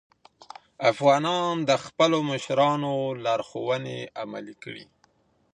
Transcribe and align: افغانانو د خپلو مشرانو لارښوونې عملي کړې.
افغانانو 0.91 1.61
د 1.69 1.71
خپلو 1.85 2.17
مشرانو 2.31 2.93
لارښوونې 3.23 3.97
عملي 4.21 4.55
کړې. 4.63 4.85